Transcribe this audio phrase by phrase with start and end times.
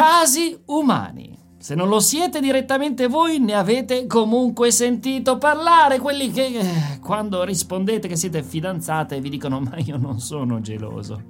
[0.00, 1.38] Casi umani.
[1.58, 7.44] Se non lo siete direttamente voi, ne avete comunque sentito parlare, quelli che eh, quando
[7.44, 11.22] rispondete che siete fidanzate vi dicono ma io non sono geloso.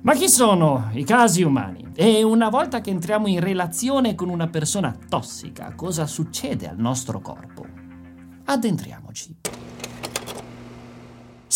[0.00, 1.86] Ma chi sono i casi umani?
[1.94, 7.20] E una volta che entriamo in relazione con una persona tossica, cosa succede al nostro
[7.20, 7.66] corpo?
[8.46, 9.36] Addentriamoci.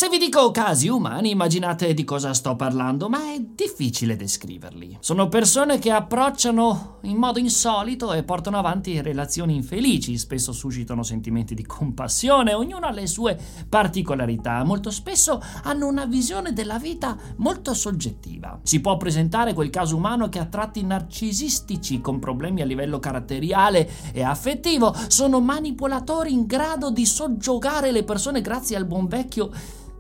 [0.01, 4.97] Se vi dico casi umani, immaginate di cosa sto parlando, ma è difficile descriverli.
[5.01, 11.55] Sono persone che approcciano in modo insolito e portano avanti relazioni infelici, spesso suscitano sentimenti
[11.55, 17.75] di compassione, ognuno ha le sue particolarità, molto spesso hanno una visione della vita molto
[17.75, 18.59] soggettiva.
[18.63, 23.91] Si può presentare quel caso umano che ha tratti narcisistici con problemi a livello caratteriale
[24.15, 29.51] e affettivo, sono manipolatori in grado di soggiogare le persone grazie al buon vecchio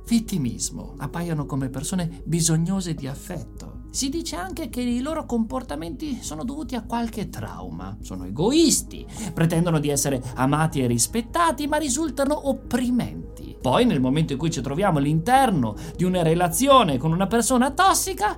[0.06, 3.78] vittimismo, appaiono come persone bisognose di affetto.
[3.90, 9.80] Si dice anche che i loro comportamenti sono dovuti a qualche trauma, sono egoisti, pretendono
[9.80, 13.56] di essere amati e rispettati, ma risultano opprimenti.
[13.60, 18.36] Poi, nel momento in cui ci troviamo all'interno di una relazione con una persona tossica,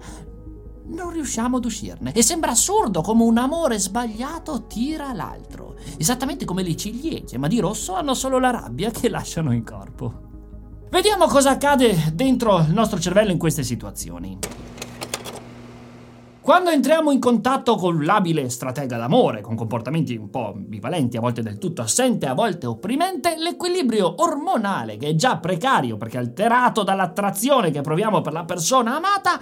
[0.87, 2.13] non riusciamo ad uscirne.
[2.13, 5.77] E sembra assurdo come un amore sbagliato tira l'altro.
[5.99, 10.31] Esattamente come le ciliegie, ma di rosso hanno solo la rabbia che lasciano in corpo.
[10.93, 14.39] Vediamo cosa accade dentro il nostro cervello in queste situazioni.
[16.43, 21.41] Quando entriamo in contatto con l'abile stratega d'amore, con comportamenti un po' ambivalenti, a volte
[21.41, 27.71] del tutto assente, a volte opprimente, l'equilibrio ormonale, che è già precario perché alterato dall'attrazione
[27.71, 29.41] che proviamo per la persona amata,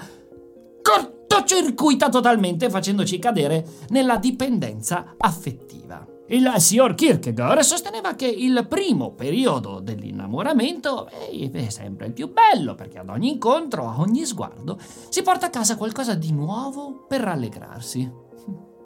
[0.80, 6.09] cortocircuita totalmente facendoci cadere nella dipendenza affettiva.
[6.32, 13.00] Il signor Kierkegaard sosteneva che il primo periodo dell'innamoramento è sempre il più bello perché
[13.00, 18.12] ad ogni incontro, a ogni sguardo, si porta a casa qualcosa di nuovo per rallegrarsi.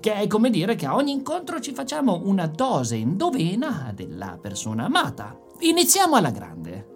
[0.00, 4.86] Che è come dire che a ogni incontro ci facciamo una dose endovena della persona
[4.86, 5.38] amata.
[5.58, 6.86] Iniziamo alla grande.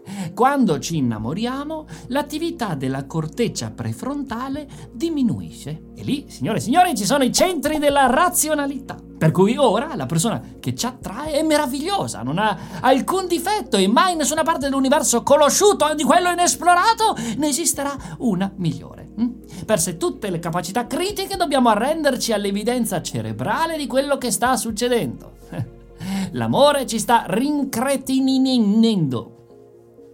[0.34, 5.84] Quando ci innamoriamo, l'attività della corteccia prefrontale diminuisce.
[5.94, 9.08] E lì, signore e signori, ci sono i centri della razionalità.
[9.20, 13.86] Per cui ora la persona che ci attrae è meravigliosa, non ha alcun difetto e
[13.86, 19.10] mai in nessuna parte dell'universo conosciuto di quello inesplorato ne esisterà una migliore.
[19.16, 19.64] Hm?
[19.66, 25.32] Perse tutte le capacità critiche dobbiamo arrenderci all'evidenza cerebrale di quello che sta succedendo.
[26.32, 29.39] L'amore ci sta rincretinendo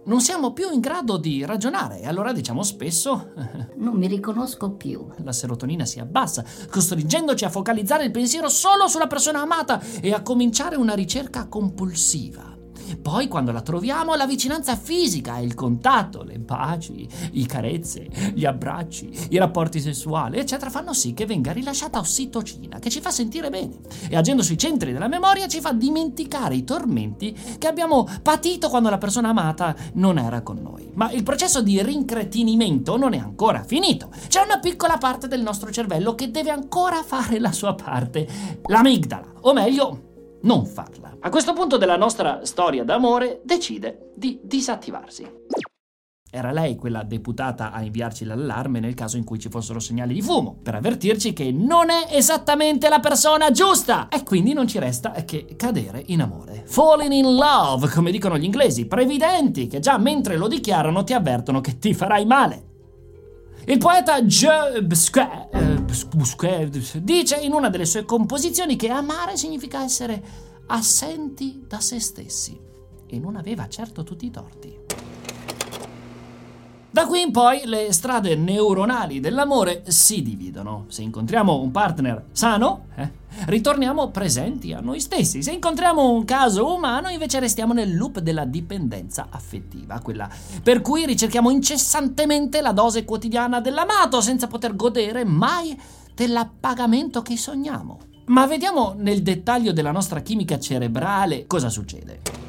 [0.07, 3.31] non siamo più in grado di ragionare e allora diciamo spesso
[3.77, 5.05] non mi riconosco più.
[5.23, 10.21] La serotonina si abbassa, costringendoci a focalizzare il pensiero solo sulla persona amata e a
[10.21, 12.56] cominciare una ricerca compulsiva.
[12.95, 19.27] Poi quando la troviamo la vicinanza fisica, il contatto, le baci, i carezze, gli abbracci,
[19.29, 23.79] i rapporti sessuali, eccetera, fanno sì che venga rilasciata ossitocina, che ci fa sentire bene
[24.09, 28.89] e agendo sui centri della memoria ci fa dimenticare i tormenti che abbiamo patito quando
[28.89, 30.89] la persona amata non era con noi.
[30.93, 34.09] Ma il processo di rincretinimento non è ancora finito.
[34.27, 38.27] C'è una piccola parte del nostro cervello che deve ancora fare la sua parte,
[38.65, 40.06] l'amigdala, o meglio,
[40.41, 41.17] non farla.
[41.19, 45.45] A questo punto della nostra storia d'amore decide di disattivarsi.
[46.29, 50.21] Era lei quella deputata a inviarci l'allarme nel caso in cui ci fossero segnali di
[50.21, 54.09] fumo, per avvertirci che non è esattamente la persona giusta!
[54.09, 56.63] E quindi non ci resta che cadere in amore.
[56.65, 61.61] Falling in love, come dicono gli inglesi, previdenti che già mentre lo dichiarano ti avvertono
[61.61, 62.66] che ti farai male.
[63.69, 64.21] Il poeta
[64.81, 70.23] Busquet, eh, dice in una delle sue composizioni che amare significa essere
[70.67, 72.57] assenti da se stessi
[73.05, 74.86] e non aveva certo tutti i torti.
[76.97, 80.85] Da qui in poi le strade neuronali dell'amore si dividono.
[80.87, 83.11] Se incontriamo un partner sano, eh,
[83.45, 85.43] ritorniamo presenti a noi stessi.
[85.43, 90.27] Se incontriamo un caso umano, invece restiamo nel loop della dipendenza affettiva, quella
[90.63, 95.79] per cui ricerchiamo incessantemente la dose quotidiana dell'amato senza poter godere mai
[96.15, 97.99] dell'appagamento che sogniamo.
[98.25, 102.46] Ma vediamo nel dettaglio della nostra chimica cerebrale cosa succede.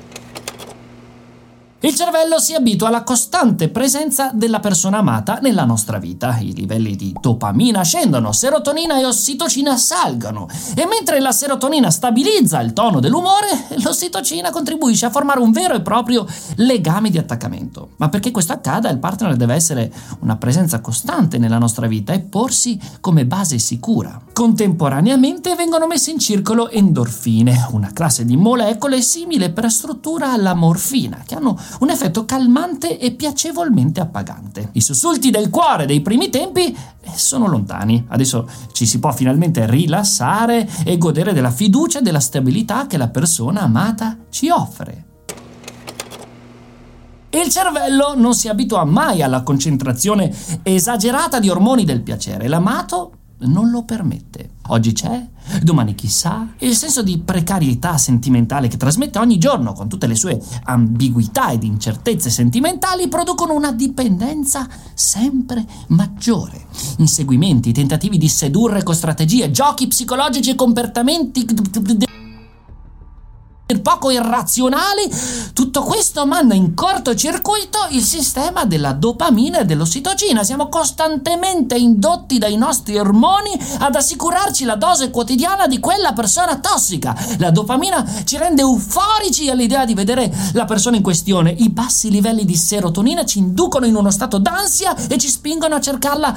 [1.81, 6.37] Il cervello si abitua alla costante presenza della persona amata nella nostra vita.
[6.39, 10.49] I livelli di dopamina scendono, serotonina e ossitocina salgono.
[10.75, 13.47] E mentre la serotonina stabilizza il tono dell'umore,
[13.81, 16.27] l'ossitocina contribuisce a formare un vero e proprio
[16.57, 17.91] legame di attaccamento.
[17.99, 22.19] Ma perché questo accada, il partner deve essere una presenza costante nella nostra vita e
[22.19, 24.21] porsi come base sicura.
[24.39, 31.25] Contemporaneamente vengono messe in circolo endorfine, una classe di molecole simile per struttura alla morfina,
[31.27, 34.69] che hanno un effetto calmante e piacevolmente appagante.
[34.75, 38.05] I sussulti del cuore dei primi tempi eh, sono lontani.
[38.07, 43.09] Adesso ci si può finalmente rilassare e godere della fiducia e della stabilità che la
[43.09, 45.07] persona amata ci offre.
[47.31, 50.33] Il cervello non si abitua mai alla concentrazione
[50.63, 52.47] esagerata di ormoni del piacere.
[52.47, 54.51] L'amato non lo permette.
[54.69, 55.27] Oggi c'è,
[55.63, 56.49] domani chissà.
[56.59, 61.63] Il senso di precarietà sentimentale che trasmette ogni giorno, con tutte le sue ambiguità ed
[61.63, 66.67] incertezze sentimentali, producono una dipendenza sempre maggiore.
[66.99, 71.47] Inseguimenti, tentativi di sedurre con strategie, giochi psicologici e comportamenti
[73.83, 75.11] poco irrazionali,
[75.53, 80.43] tutto questo manda in cortocircuito il sistema della dopamina e dell'ossitocina.
[80.43, 83.51] Siamo costantemente indotti dai nostri ormoni
[83.81, 87.15] ad assicurarci la dose quotidiana di quella persona tossica.
[87.37, 91.51] La dopamina ci rende euforici all'idea di vedere la persona in questione.
[91.51, 95.81] I bassi livelli di serotonina ci inducono in uno stato d'ansia e ci spingono a
[95.81, 96.35] cercarla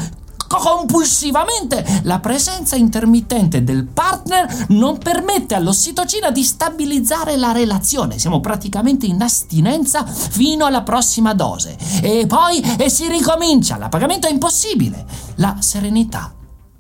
[0.58, 2.02] compulsivamente.
[2.04, 8.20] La presenza intermittente del partner non permette all'ossitocina di stabilizzare la relazione.
[8.20, 11.78] Siamo praticamente in astinenza fino alla prossima dose.
[12.02, 13.78] E poi e si ricomincia.
[13.78, 15.06] L'appagamento è impossibile.
[15.36, 16.34] La serenità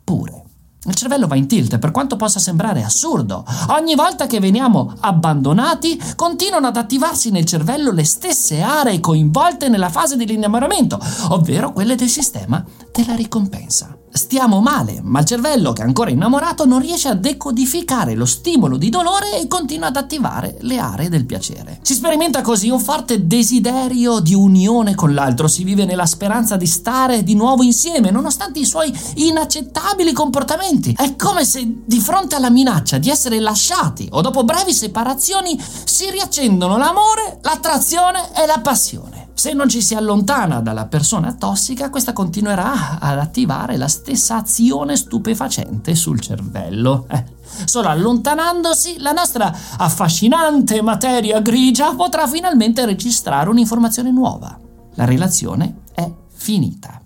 [0.04, 0.51] pure.
[0.84, 3.46] Il cervello va in tilt, per quanto possa sembrare assurdo.
[3.70, 9.90] Ogni volta che veniamo abbandonati, continuano ad attivarsi nel cervello le stesse aree coinvolte nella
[9.90, 11.00] fase dell'innamoramento,
[11.30, 13.96] ovvero quelle del sistema della ricompensa.
[14.14, 18.76] Stiamo male, ma il cervello, che è ancora innamorato, non riesce a decodificare lo stimolo
[18.76, 21.80] di dolore e continua ad attivare le aree del piacere.
[21.82, 26.66] Si sperimenta così un forte desiderio di unione con l'altro, si vive nella speranza di
[26.66, 30.71] stare di nuovo insieme, nonostante i suoi inaccettabili comportamenti.
[30.96, 36.10] È come se di fronte alla minaccia di essere lasciati o dopo brevi separazioni si
[36.10, 39.30] riaccendono l'amore, l'attrazione e la passione.
[39.34, 44.96] Se non ci si allontana dalla persona tossica, questa continuerà ad attivare la stessa azione
[44.96, 47.06] stupefacente sul cervello.
[47.10, 47.26] Eh.
[47.66, 54.58] Solo allontanandosi, la nostra affascinante materia grigia potrà finalmente registrare un'informazione nuova.
[54.94, 57.02] La relazione è finita.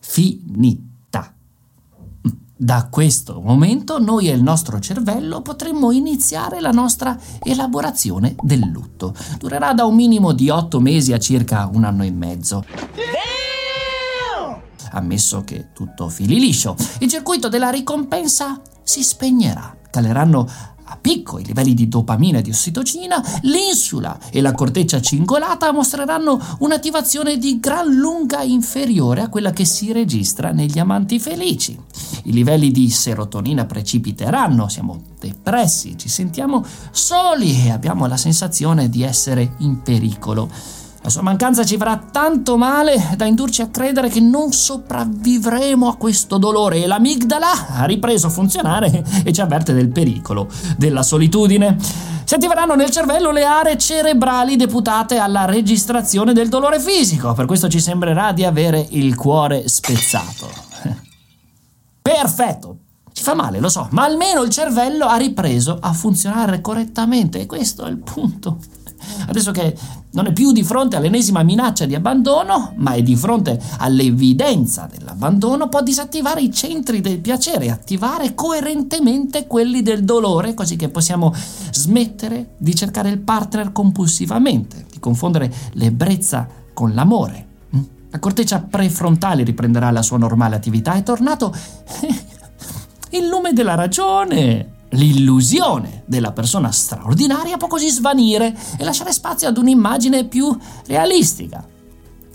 [0.00, 0.87] Finita.
[2.60, 9.14] Da questo momento noi e il nostro cervello potremmo iniziare la nostra elaborazione del lutto.
[9.38, 12.64] Durerà da un minimo di otto mesi a circa un anno e mezzo.
[14.90, 19.76] Ammesso che tutto fili liscio, il circuito della ricompensa si spegnerà.
[19.88, 20.44] Caleranno
[20.90, 26.40] a picco i livelli di dopamina e di ossitocina, l'insula e la corteccia cingolata mostreranno
[26.58, 31.78] un'attivazione di gran lunga inferiore a quella che si registra negli amanti felici.
[32.24, 39.02] I livelli di serotonina precipiteranno, siamo depressi, ci sentiamo soli e abbiamo la sensazione di
[39.02, 40.48] essere in pericolo.
[41.02, 45.96] La sua mancanza ci farà tanto male da indurci a credere che non sopravvivremo a
[45.96, 51.76] questo dolore e l'amigdala ha ripreso a funzionare e ci avverte del pericolo, della solitudine.
[52.24, 57.68] Si attiveranno nel cervello le aree cerebrali deputate alla registrazione del dolore fisico, per questo
[57.68, 60.47] ci sembrerà di avere il cuore spezzato.
[62.20, 62.78] Perfetto,
[63.12, 67.46] ci fa male, lo so, ma almeno il cervello ha ripreso a funzionare correttamente e
[67.46, 68.58] questo è il punto.
[69.28, 69.72] Adesso che
[70.10, 75.68] non è più di fronte all'ennesima minaccia di abbandono, ma è di fronte all'evidenza dell'abbandono,
[75.68, 81.32] può disattivare i centri del piacere e attivare coerentemente quelli del dolore, così che possiamo
[81.70, 87.47] smettere di cercare il partner compulsivamente, di confondere l'ebbrezza con l'amore.
[88.10, 90.94] La corteccia prefrontale riprenderà la sua normale attività.
[90.94, 91.54] È tornato
[93.10, 99.58] il lume della ragione l'illusione della persona straordinaria può così svanire e lasciare spazio ad
[99.58, 101.62] un'immagine più realistica.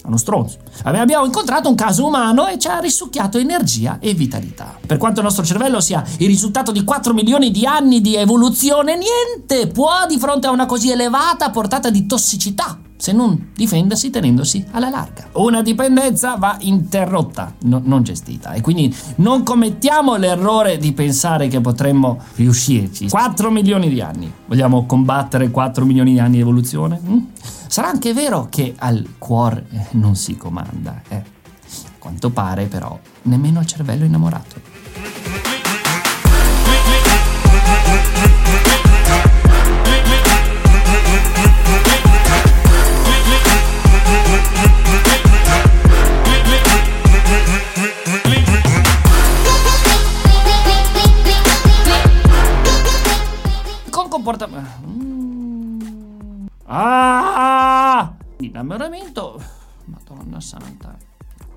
[0.05, 0.57] Uno stronzo.
[0.83, 4.77] Abbiamo incontrato un caso umano e ci ha risucchiato energia e vitalità.
[4.85, 8.97] Per quanto il nostro cervello sia il risultato di 4 milioni di anni di evoluzione,
[8.97, 14.63] niente può di fronte a una così elevata portata di tossicità se non difendersi tenendosi
[14.71, 15.27] alla larga.
[15.33, 21.59] Una dipendenza va interrotta, no, non gestita e quindi non commettiamo l'errore di pensare che
[21.59, 23.09] potremmo riuscirci.
[23.09, 24.31] 4 milioni di anni.
[24.45, 27.01] Vogliamo combattere 4 milioni di anni di evoluzione?
[27.05, 27.17] Mm?
[27.67, 31.15] Sarà anche vero che al cuore eh, non si comanda, eh.
[31.17, 34.72] A quanto pare però nemmeno il cervello innamorato.
[54.13, 54.69] Comportamento...
[54.85, 56.45] Mm.
[56.65, 58.13] Ah!
[58.37, 59.41] Innamoramento...
[59.85, 60.95] Madonna santa.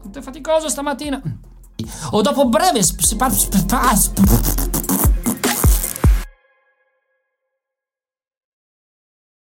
[0.01, 1.21] Quanto è faticoso stamattina.
[2.13, 2.83] O dopo breve...
[2.83, 5.06] Sp- sp- sp- sp-